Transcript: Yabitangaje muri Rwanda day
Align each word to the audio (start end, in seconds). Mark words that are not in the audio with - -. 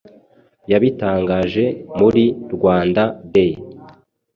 Yabitangaje 0.71 1.65
muri 1.99 2.23
Rwanda 2.53 3.03
day 3.33 3.53